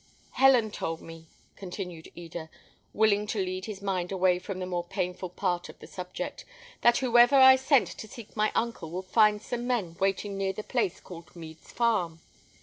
"Helen 0.31 0.71
told 0.71 0.99
me," 0.99 1.27
continued 1.55 2.09
Eda, 2.15 2.49
willing 2.91 3.27
to 3.27 3.39
lead 3.45 3.65
his 3.65 3.83
mind 3.83 4.11
away 4.11 4.39
from 4.39 4.57
the 4.57 4.65
more 4.65 4.83
painful 4.83 5.29
part 5.29 5.69
of 5.69 5.77
the 5.77 5.85
subject, 5.85 6.43
"that 6.81 6.97
whoever 6.97 7.35
I 7.35 7.55
sent 7.55 7.89
to 7.99 8.07
seek 8.07 8.35
my 8.35 8.51
uncle 8.55 8.89
would 8.89 9.05
find 9.05 9.39
some 9.43 9.67
men 9.67 9.95
waiting 9.99 10.39
near 10.39 10.53
the 10.53 10.63
place 10.63 10.99
called 10.99 11.35
Mead's 11.35 11.71
farm. 11.71 12.19